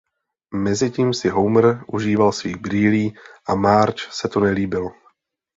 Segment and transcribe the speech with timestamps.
[0.55, 3.15] Mezitím si Homer užíval svých brýlí
[3.47, 4.89] a Marge se to nelíbilo.